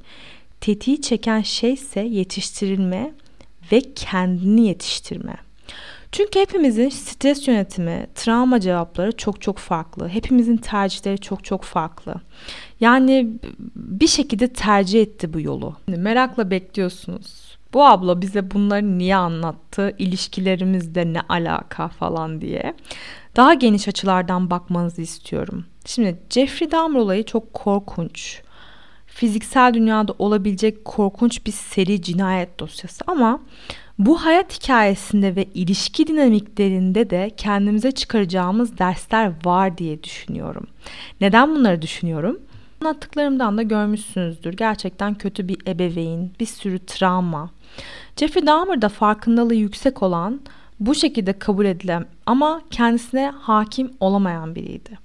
tetiği 0.61 1.01
çeken 1.01 1.41
şey 1.41 1.73
ise 1.73 2.01
yetiştirilme 2.01 3.13
ve 3.73 3.81
kendini 3.95 4.67
yetiştirme. 4.67 5.37
Çünkü 6.13 6.41
hepimizin 6.41 6.89
stres 6.89 7.49
yönetimi, 7.49 8.07
travma 8.15 8.61
cevapları 8.61 9.17
çok 9.17 9.41
çok 9.41 9.59
farklı. 9.59 10.09
Hepimizin 10.09 10.57
tercihleri 10.57 11.19
çok 11.19 11.45
çok 11.45 11.65
farklı. 11.65 12.15
Yani 12.81 13.29
bir 13.77 14.07
şekilde 14.07 14.49
tercih 14.49 15.03
etti 15.03 15.33
bu 15.33 15.41
yolu. 15.41 15.77
Merakla 15.87 16.51
bekliyorsunuz. 16.51 17.51
Bu 17.73 17.85
abla 17.85 18.23
bize 18.23 18.51
bunları 18.51 18.99
niye 18.99 19.17
anlattı? 19.17 19.95
İlişkilerimizde 19.99 21.13
ne 21.13 21.21
alaka 21.21 21.89
falan 21.89 22.41
diye. 22.41 22.75
Daha 23.37 23.55
geniş 23.55 23.89
açılardan 23.89 24.51
bakmanızı 24.51 25.03
istiyorum. 25.03 25.65
Şimdi 25.85 26.19
Jeffrey 26.31 26.71
Dahmer 26.71 27.01
olayı 27.01 27.25
çok 27.25 27.55
korkunç. 27.55 28.43
Fiziksel 29.07 29.75
dünyada 29.75 30.15
olabilecek 30.19 30.85
korkunç 30.85 31.47
bir 31.47 31.53
seri 31.53 32.03
cinayet 32.03 32.61
dosyası 32.61 33.05
ama 33.07 33.41
bu 34.01 34.25
hayat 34.25 34.63
hikayesinde 34.63 35.37
ve 35.37 35.45
ilişki 35.45 36.07
dinamiklerinde 36.07 37.11
de 37.11 37.31
kendimize 37.37 37.93
çıkaracağımız 37.93 38.79
dersler 38.79 39.33
var 39.45 39.79
diye 39.79 40.03
düşünüyorum. 40.03 40.67
Neden 41.21 41.55
bunları 41.55 41.83
düşünüyorum? 41.83 42.41
Anlattıklarımdan 42.81 43.59
da 43.59 43.63
görmüşsünüzdür. 43.63 44.53
Gerçekten 44.53 45.15
kötü 45.15 45.49
bir 45.49 45.59
ebeveyn, 45.67 46.31
bir 46.41 46.47
sürü 46.47 46.79
travma. 46.79 47.51
Jeffrey 48.17 48.47
Dahmer 48.47 48.83
da 48.83 48.89
farkındalığı 48.89 49.55
yüksek 49.55 50.03
olan, 50.03 50.41
bu 50.81 50.95
şekilde 50.95 51.33
kabul 51.33 51.65
edilen 51.65 52.07
ama 52.27 52.61
kendisine 52.71 53.33
hakim 53.41 53.91
olamayan 54.01 54.55
biriydi. 54.55 54.99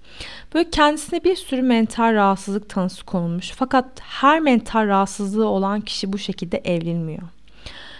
Böyle 0.53 0.69
kendisine 0.69 1.23
bir 1.23 1.35
sürü 1.35 1.61
mental 1.61 2.13
rahatsızlık 2.13 2.69
tanısı 2.69 3.05
konulmuş 3.05 3.51
fakat 3.51 3.85
her 4.01 4.39
mental 4.39 4.87
rahatsızlığı 4.87 5.47
olan 5.47 5.81
kişi 5.81 6.13
bu 6.13 6.17
şekilde 6.17 6.57
evlenmiyor. 6.57 7.34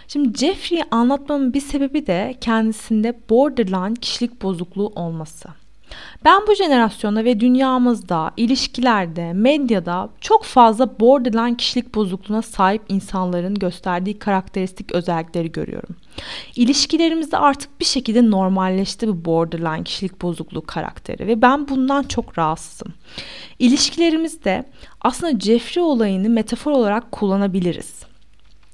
Şimdi 0.08 0.38
Jeffrey'i 0.38 0.84
anlatmamın 0.92 1.54
bir 1.54 1.62
sebebi 1.62 2.08
de 2.08 2.36
kendisinde 2.42 3.20
borderline 3.30 3.94
kişilik 3.94 4.42
bozukluğu 4.42 4.88
olması. 4.96 5.50
Ben 6.26 6.48
bu 6.48 6.56
jenerasyonda 6.56 7.26
ve 7.26 7.40
dünyamızda, 7.40 8.32
ilişkilerde, 8.38 9.34
medyada 9.34 10.10
çok 10.22 10.44
fazla 10.44 11.00
borderline 11.00 11.58
kişilik 11.58 11.96
bozukluğuna 11.96 12.42
sahip 12.42 12.82
insanların 12.90 13.56
gösterdiği 13.56 14.20
karakteristik 14.20 14.92
özellikleri 14.92 15.52
görüyorum. 15.52 15.96
İlişkilerimizde 16.56 17.38
artık 17.38 17.80
bir 17.80 17.86
şekilde 17.86 18.32
normalleşti 18.32 19.08
bu 19.08 19.26
borderline 19.26 19.84
kişilik 19.84 20.22
bozukluğu 20.22 20.66
karakteri 20.66 21.28
ve 21.28 21.42
ben 21.42 21.68
bundan 21.68 22.04
çok 22.04 22.38
rahatsızım. 22.38 22.94
İlişkilerimizde 23.60 24.66
aslında 25.02 25.40
Jeffrey 25.40 25.84
olayını 25.84 26.30
metafor 26.30 26.72
olarak 26.72 27.12
kullanabiliriz. 27.12 28.15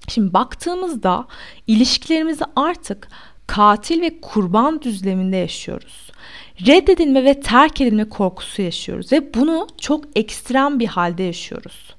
Şimdi 0.07 0.33
baktığımızda 0.33 1.27
ilişkilerimizi 1.67 2.45
artık 2.55 3.07
katil 3.47 4.01
ve 4.01 4.21
kurban 4.21 4.81
düzleminde 4.81 5.37
yaşıyoruz. 5.37 6.11
Reddedilme 6.67 7.23
ve 7.23 7.39
terk 7.39 7.81
edilme 7.81 8.09
korkusu 8.09 8.61
yaşıyoruz 8.61 9.11
ve 9.11 9.33
bunu 9.33 9.67
çok 9.77 10.05
ekstrem 10.15 10.79
bir 10.79 10.87
halde 10.87 11.23
yaşıyoruz. 11.23 11.95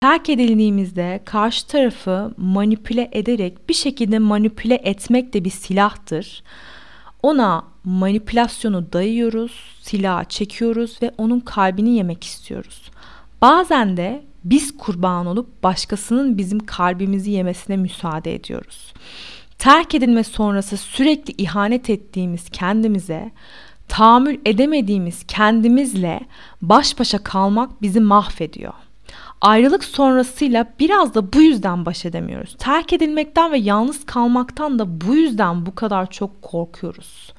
Terk 0.00 0.28
edildiğimizde 0.28 1.20
karşı 1.24 1.66
tarafı 1.66 2.34
manipüle 2.36 3.10
ederek 3.12 3.68
bir 3.68 3.74
şekilde 3.74 4.18
manipüle 4.18 4.74
etmek 4.74 5.32
de 5.32 5.44
bir 5.44 5.50
silahtır. 5.50 6.42
Ona 7.22 7.64
manipülasyonu 7.84 8.92
dayıyoruz, 8.92 9.52
silah 9.80 10.24
çekiyoruz 10.24 11.02
ve 11.02 11.14
onun 11.18 11.40
kalbini 11.40 11.96
yemek 11.96 12.24
istiyoruz. 12.24 12.90
Bazen 13.42 13.96
de 13.96 14.24
biz 14.44 14.76
kurban 14.76 15.26
olup 15.26 15.62
başkasının 15.62 16.38
bizim 16.38 16.58
kalbimizi 16.58 17.30
yemesine 17.30 17.76
müsaade 17.76 18.34
ediyoruz. 18.34 18.92
Terk 19.58 19.94
edilme 19.94 20.24
sonrası 20.24 20.76
sürekli 20.76 21.34
ihanet 21.38 21.90
ettiğimiz 21.90 22.50
kendimize, 22.50 23.30
tahammül 23.88 24.38
edemediğimiz 24.46 25.24
kendimizle 25.26 26.20
baş 26.62 26.98
başa 26.98 27.18
kalmak 27.18 27.82
bizi 27.82 28.00
mahvediyor. 28.00 28.72
Ayrılık 29.40 29.84
sonrasıyla 29.84 30.66
biraz 30.78 31.14
da 31.14 31.32
bu 31.32 31.42
yüzden 31.42 31.86
baş 31.86 32.04
edemiyoruz. 32.04 32.56
Terk 32.58 32.92
edilmekten 32.92 33.52
ve 33.52 33.58
yalnız 33.58 34.06
kalmaktan 34.06 34.78
da 34.78 35.00
bu 35.00 35.14
yüzden 35.14 35.66
bu 35.66 35.74
kadar 35.74 36.10
çok 36.10 36.42
korkuyoruz. 36.42 37.32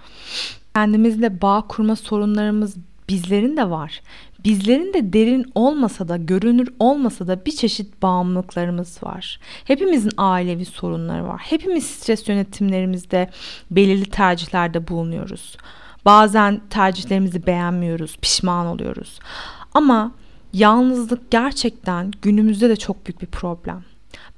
Kendimizle 0.75 1.41
bağ 1.41 1.63
kurma 1.67 1.95
sorunlarımız 1.95 2.75
bizlerin 3.09 3.57
de 3.57 3.69
var. 3.69 4.01
Bizlerin 4.45 4.93
de 4.93 5.13
derin 5.13 5.51
olmasa 5.55 6.07
da, 6.07 6.17
görünür 6.17 6.69
olmasa 6.79 7.27
da 7.27 7.45
bir 7.45 7.51
çeşit 7.51 8.01
bağımlılıklarımız 8.01 9.03
var. 9.03 9.39
Hepimizin 9.65 10.11
ailevi 10.17 10.65
sorunları 10.65 11.27
var. 11.27 11.41
Hepimiz 11.43 11.85
stres 11.85 12.29
yönetimlerimizde 12.29 13.29
belirli 13.71 14.05
tercihlerde 14.05 14.87
bulunuyoruz. 14.87 15.57
Bazen 16.05 16.61
tercihlerimizi 16.69 17.47
beğenmiyoruz, 17.47 18.17
pişman 18.17 18.65
oluyoruz. 18.65 19.19
Ama 19.73 20.11
yalnızlık 20.53 21.31
gerçekten 21.31 22.11
günümüzde 22.21 22.69
de 22.69 22.75
çok 22.75 23.05
büyük 23.05 23.21
bir 23.21 23.27
problem. 23.27 23.83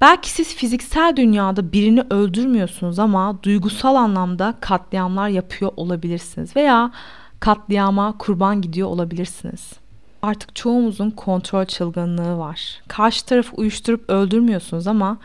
Belki 0.02 0.30
siz 0.30 0.56
fiziksel 0.56 1.14
dünyada 1.16 1.72
birini 1.72 2.02
öldürmüyorsunuz 2.10 3.00
ama 3.00 3.44
duygusal 3.44 3.96
anlamda 3.96 4.54
katliamlar 4.62 5.30
yapıyor 5.30 5.72
olabilirsiniz 5.78 6.56
veya 6.56 6.92
katliama 7.40 8.18
kurban 8.18 8.62
gidiyor 8.62 8.88
olabilirsiniz. 8.88 9.85
Artık 10.26 10.56
çoğumuzun 10.56 11.10
kontrol 11.10 11.66
çılgınlığı 11.66 12.38
var. 12.38 12.82
Karşı 12.88 13.26
tarafı 13.26 13.56
uyuşturup 13.56 14.10
öldürmüyorsunuz 14.10 14.88
ama 14.88 15.18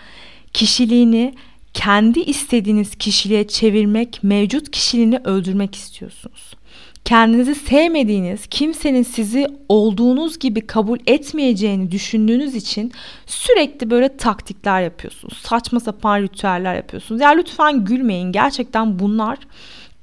kişiliğini 0.52 1.34
kendi 1.74 2.20
istediğiniz 2.20 2.94
kişiliğe 2.94 3.48
çevirmek, 3.48 4.18
mevcut 4.22 4.70
kişiliğini 4.70 5.20
öldürmek 5.24 5.74
istiyorsunuz. 5.74 6.54
Kendinizi 7.04 7.54
sevmediğiniz, 7.54 8.46
kimsenin 8.46 9.02
sizi 9.02 9.46
olduğunuz 9.68 10.38
gibi 10.38 10.66
kabul 10.66 10.98
etmeyeceğini 11.06 11.92
düşündüğünüz 11.92 12.54
için 12.54 12.92
sürekli 13.26 13.90
böyle 13.90 14.16
taktikler 14.16 14.82
yapıyorsunuz. 14.82 15.38
Saçma 15.38 15.80
sapan 15.80 16.22
ritüeller 16.22 16.74
yapıyorsunuz. 16.74 17.20
Ya 17.20 17.28
lütfen 17.28 17.84
gülmeyin. 17.84 18.32
Gerçekten 18.32 18.98
bunlar 18.98 19.38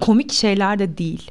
komik 0.00 0.32
şeyler 0.32 0.78
de 0.78 0.98
değil. 0.98 1.30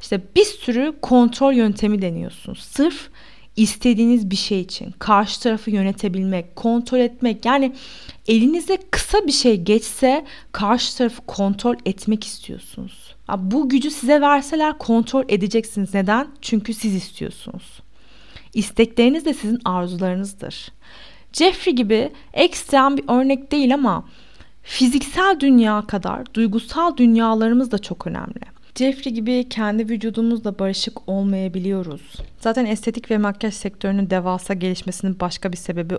İşte 0.00 0.20
bir 0.36 0.44
sürü 0.44 0.94
kontrol 1.02 1.52
yöntemi 1.52 2.02
deniyorsunuz. 2.02 2.58
Sırf 2.58 3.10
istediğiniz 3.56 4.30
bir 4.30 4.36
şey 4.36 4.60
için 4.60 4.94
karşı 4.98 5.40
tarafı 5.40 5.70
yönetebilmek, 5.70 6.56
kontrol 6.56 6.98
etmek 6.98 7.44
yani 7.44 7.72
elinize 8.28 8.78
kısa 8.90 9.26
bir 9.26 9.32
şey 9.32 9.56
geçse 9.56 10.24
karşı 10.52 10.96
tarafı 10.96 11.22
kontrol 11.26 11.76
etmek 11.86 12.24
istiyorsunuz. 12.24 13.14
Bu 13.38 13.68
gücü 13.68 13.90
size 13.90 14.20
verseler 14.20 14.78
kontrol 14.78 15.24
edeceksiniz. 15.28 15.94
Neden? 15.94 16.28
Çünkü 16.40 16.74
siz 16.74 16.94
istiyorsunuz. 16.94 17.80
İstekleriniz 18.54 19.24
de 19.24 19.34
sizin 19.34 19.58
arzularınızdır. 19.64 20.68
Jeffrey 21.32 21.74
gibi 21.74 22.12
ekstrem 22.32 22.96
bir 22.96 23.04
örnek 23.08 23.52
değil 23.52 23.74
ama 23.74 24.04
fiziksel 24.62 25.40
dünya 25.40 25.84
kadar 25.86 26.34
duygusal 26.34 26.96
dünyalarımız 26.96 27.70
da 27.70 27.78
çok 27.78 28.06
önemli. 28.06 28.59
Jeffrey 28.74 29.14
gibi 29.14 29.48
kendi 29.48 29.88
vücudumuzla 29.88 30.58
barışık 30.58 31.08
olmayabiliyoruz. 31.08 32.02
Zaten 32.40 32.66
estetik 32.66 33.10
ve 33.10 33.18
makyaj 33.18 33.54
sektörünün 33.54 34.10
devasa 34.10 34.54
gelişmesinin 34.54 35.20
başka 35.20 35.52
bir 35.52 35.56
sebebi 35.56 35.96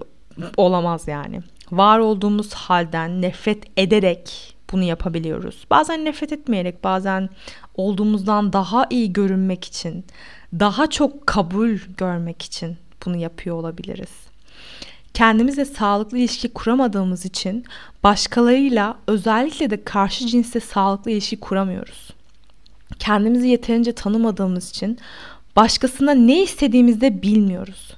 olamaz 0.57 1.07
yani. 1.07 1.39
Var 1.71 1.99
olduğumuz 1.99 2.53
halden 2.53 3.21
nefret 3.21 3.63
ederek 3.77 4.55
bunu 4.71 4.83
yapabiliyoruz. 4.83 5.65
Bazen 5.71 6.05
nefret 6.05 6.31
etmeyerek, 6.31 6.83
bazen 6.83 7.29
olduğumuzdan 7.75 8.53
daha 8.53 8.85
iyi 8.89 9.13
görünmek 9.13 9.65
için, 9.65 10.05
daha 10.59 10.87
çok 10.87 11.27
kabul 11.27 11.77
görmek 11.97 12.41
için 12.41 12.77
bunu 13.05 13.15
yapıyor 13.17 13.55
olabiliriz. 13.55 14.09
Kendimizle 15.13 15.65
sağlıklı 15.65 16.17
ilişki 16.17 16.49
kuramadığımız 16.53 17.25
için 17.25 17.65
başkalarıyla 18.03 18.97
özellikle 19.07 19.69
de 19.69 19.83
karşı 19.83 20.27
cinsle 20.27 20.59
sağlıklı 20.59 21.11
ilişki 21.11 21.39
kuramıyoruz. 21.39 22.09
Kendimizi 23.00 23.48
yeterince 23.48 23.91
tanımadığımız 23.91 24.69
için 24.69 25.00
başkasına 25.55 26.12
ne 26.12 26.43
istediğimizi 26.43 27.21
bilmiyoruz. 27.21 27.98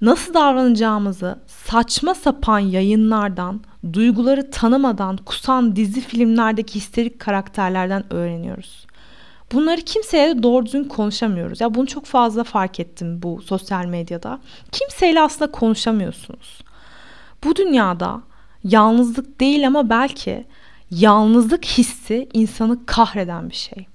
Nasıl 0.00 0.34
davranacağımızı 0.34 1.38
saçma 1.46 2.14
sapan 2.14 2.58
yayınlardan, 2.58 3.60
duyguları 3.92 4.50
tanımadan 4.50 5.16
kusan 5.16 5.76
dizi 5.76 6.00
filmlerdeki 6.00 6.74
histerik 6.74 7.20
karakterlerden 7.20 8.12
öğreniyoruz. 8.12 8.86
Bunları 9.52 9.80
kimseye 9.80 10.42
doğru 10.42 10.66
düzgün 10.66 10.84
konuşamıyoruz. 10.84 11.60
Ya 11.60 11.74
bunu 11.74 11.86
çok 11.86 12.06
fazla 12.06 12.44
fark 12.44 12.80
ettim 12.80 13.22
bu 13.22 13.42
sosyal 13.42 13.84
medyada. 13.84 14.40
Kimseyle 14.72 15.20
aslında 15.20 15.52
konuşamıyorsunuz. 15.52 16.60
Bu 17.44 17.56
dünyada 17.56 18.22
yalnızlık 18.64 19.40
değil 19.40 19.66
ama 19.66 19.90
belki 19.90 20.44
yalnızlık 20.90 21.64
hissi 21.64 22.28
insanı 22.32 22.86
kahreden 22.86 23.50
bir 23.50 23.54
şey. 23.54 23.86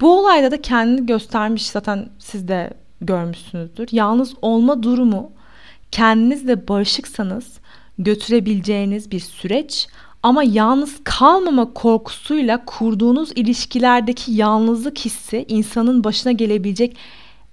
Bu 0.00 0.18
olayda 0.18 0.50
da 0.50 0.62
kendini 0.62 1.06
göstermiş 1.06 1.66
zaten 1.66 2.08
siz 2.18 2.48
de 2.48 2.70
görmüşsünüzdür. 3.00 3.88
Yalnız 3.92 4.34
olma 4.42 4.82
durumu 4.82 5.32
kendinizle 5.90 6.68
barışıksanız 6.68 7.58
götürebileceğiniz 7.98 9.10
bir 9.10 9.20
süreç 9.20 9.88
ama 10.22 10.42
yalnız 10.42 11.00
kalmama 11.04 11.74
korkusuyla 11.74 12.64
kurduğunuz 12.64 13.32
ilişkilerdeki 13.34 14.32
yalnızlık 14.32 14.98
hissi 14.98 15.44
insanın 15.48 16.04
başına 16.04 16.32
gelebilecek 16.32 16.96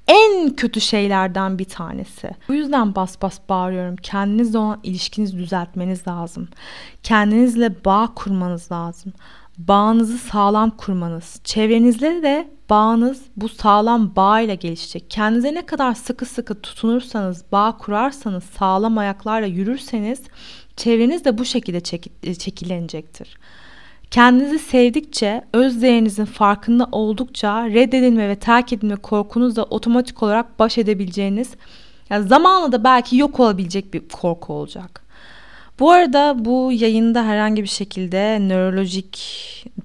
en 0.07 0.55
kötü 0.55 0.81
şeylerden 0.81 1.59
bir 1.59 1.65
tanesi. 1.65 2.29
Bu 2.47 2.53
yüzden 2.53 2.95
bas 2.95 3.21
bas 3.21 3.39
bağırıyorum. 3.49 3.95
Kendinizle 3.95 4.57
olan 4.57 4.79
ilişkinizi 4.83 5.37
düzeltmeniz 5.37 6.07
lazım. 6.07 6.47
Kendinizle 7.03 7.85
bağ 7.85 8.09
kurmanız 8.15 8.71
lazım 8.71 9.13
bağınızı 9.67 10.17
sağlam 10.17 10.77
kurmanız, 10.77 11.41
çevrenizle 11.43 12.23
de 12.23 12.47
bağınız 12.69 13.21
bu 13.37 13.49
sağlam 13.49 14.15
bağ 14.15 14.41
ile 14.41 14.55
gelişecek. 14.55 15.09
Kendinize 15.09 15.53
ne 15.53 15.65
kadar 15.65 15.93
sıkı 15.93 16.25
sıkı 16.25 16.61
tutunursanız, 16.61 17.43
bağ 17.51 17.77
kurarsanız, 17.77 18.43
sağlam 18.43 18.97
ayaklarla 18.97 19.47
yürürseniz 19.47 20.21
çevreniz 20.75 21.25
de 21.25 21.37
bu 21.37 21.45
şekilde 21.45 21.79
çek- 21.79 22.41
şekillenecektir. 22.41 23.37
Kendinizi 24.11 24.59
sevdikçe, 24.59 25.45
öz 25.53 25.81
değerinizin 25.81 26.25
farkında 26.25 26.87
oldukça 26.91 27.65
reddedilme 27.65 28.29
ve 28.29 28.35
terk 28.35 28.73
edilme 28.73 28.95
korkunuzla 28.95 29.63
otomatik 29.63 30.23
olarak 30.23 30.59
baş 30.59 30.77
edebileceğiniz, 30.77 31.49
yani 32.09 32.27
zamanla 32.27 32.71
da 32.71 32.83
belki 32.83 33.17
yok 33.17 33.39
olabilecek 33.39 33.93
bir 33.93 34.09
korku 34.09 34.53
olacak. 34.53 35.08
Bu 35.79 35.91
arada 35.91 36.45
bu 36.45 36.71
yayında 36.71 37.25
herhangi 37.25 37.63
bir 37.63 37.67
şekilde 37.67 38.39
nörolojik, 38.41 39.15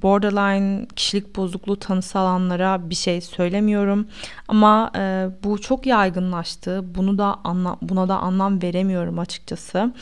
borderline, 0.02 0.86
kişilik 0.96 1.36
bozukluğu 1.36 1.76
tanısı 1.76 2.18
alanlara 2.18 2.90
bir 2.90 2.94
şey 2.94 3.20
söylemiyorum. 3.20 4.06
Ama 4.48 4.90
e, 4.96 5.28
bu 5.44 5.60
çok 5.60 5.86
yaygınlaştı. 5.86 6.84
Bunu 6.94 7.18
da 7.18 7.36
anla, 7.44 7.76
buna 7.82 8.08
da 8.08 8.18
anlam 8.18 8.62
veremiyorum 8.62 9.18
açıkçası. 9.18 9.92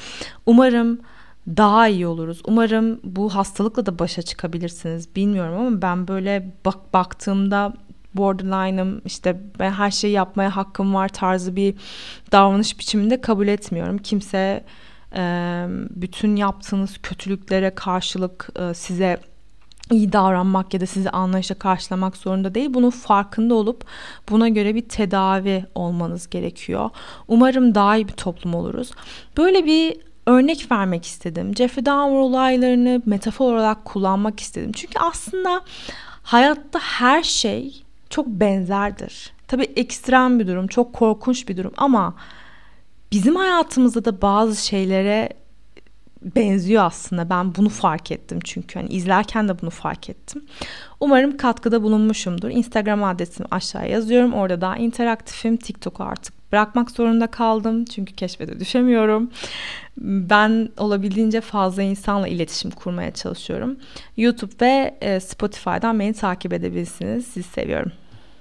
Umarım 0.46 1.00
daha 1.48 1.88
iyi 1.88 2.06
oluruz. 2.06 2.42
Umarım 2.46 3.00
bu 3.04 3.34
hastalıkla 3.34 3.86
da 3.86 3.98
başa 3.98 4.22
çıkabilirsiniz. 4.22 5.16
Bilmiyorum 5.16 5.58
ama 5.58 5.82
ben 5.82 6.08
böyle 6.08 6.52
bak 6.64 6.94
baktığımda 6.94 7.72
borderline'ım 8.14 9.02
işte 9.04 9.40
ben 9.58 9.70
her 9.70 9.90
şeyi 9.90 10.12
yapmaya 10.12 10.56
hakkım 10.56 10.94
var 10.94 11.08
tarzı 11.08 11.56
bir 11.56 11.74
davranış 12.32 12.78
biçiminde 12.78 13.20
kabul 13.20 13.48
etmiyorum. 13.48 13.98
Kimse 13.98 14.64
bütün 15.90 16.36
yaptığınız 16.36 16.98
kötülüklere 17.02 17.74
karşılık 17.74 18.48
size 18.74 19.20
iyi 19.90 20.12
davranmak 20.12 20.74
ya 20.74 20.80
da 20.80 20.86
sizi 20.86 21.10
anlayışla 21.10 21.54
karşılamak 21.54 22.16
zorunda 22.16 22.54
değil. 22.54 22.74
Bunun 22.74 22.90
farkında 22.90 23.54
olup 23.54 23.84
buna 24.30 24.48
göre 24.48 24.74
bir 24.74 24.88
tedavi 24.88 25.64
olmanız 25.74 26.30
gerekiyor. 26.30 26.90
Umarım 27.28 27.74
daha 27.74 27.96
iyi 27.96 28.08
bir 28.08 28.12
toplum 28.12 28.54
oluruz. 28.54 28.90
Böyle 29.36 29.64
bir 29.64 29.96
örnek 30.26 30.72
vermek 30.72 31.06
istedim. 31.06 31.54
Jeffrey 31.56 31.86
Dahmer 31.86 32.16
olaylarını 32.16 33.02
metafor 33.06 33.54
olarak 33.54 33.84
kullanmak 33.84 34.40
istedim. 34.40 34.72
Çünkü 34.72 34.98
aslında 34.98 35.60
hayatta 36.22 36.78
her 36.78 37.22
şey 37.22 37.82
çok 38.10 38.26
benzerdir. 38.26 39.32
Tabii 39.48 39.72
ekstrem 39.76 40.38
bir 40.38 40.46
durum, 40.46 40.66
çok 40.66 40.92
korkunç 40.92 41.48
bir 41.48 41.56
durum 41.56 41.72
ama 41.76 42.14
bizim 43.12 43.36
hayatımızda 43.36 44.04
da 44.04 44.22
bazı 44.22 44.66
şeylere 44.66 45.28
benziyor 46.24 46.84
aslında. 46.84 47.30
Ben 47.30 47.54
bunu 47.54 47.68
fark 47.68 48.10
ettim 48.12 48.38
çünkü 48.44 48.78
hani 48.78 48.88
izlerken 48.88 49.48
de 49.48 49.60
bunu 49.62 49.70
fark 49.70 50.10
ettim. 50.10 50.44
Umarım 51.00 51.36
katkıda 51.36 51.82
bulunmuşumdur. 51.82 52.50
Instagram 52.50 53.04
adresimi 53.04 53.46
aşağıya 53.50 53.90
yazıyorum. 53.90 54.32
Orada 54.32 54.60
daha 54.60 54.76
interaktifim. 54.76 55.56
TikTok'u 55.56 56.04
artık 56.04 56.52
bırakmak 56.52 56.90
zorunda 56.90 57.26
kaldım. 57.26 57.84
Çünkü 57.84 58.14
keşfete 58.14 58.60
düşemiyorum. 58.60 59.30
Ben 59.96 60.68
olabildiğince 60.78 61.40
fazla 61.40 61.82
insanla 61.82 62.28
iletişim 62.28 62.70
kurmaya 62.70 63.10
çalışıyorum. 63.10 63.76
YouTube 64.16 64.52
ve 64.60 64.98
e, 65.00 65.20
Spotify'dan 65.20 66.00
beni 66.00 66.12
takip 66.12 66.52
edebilirsiniz. 66.52 67.26
Sizi 67.26 67.48
seviyorum. 67.48 67.92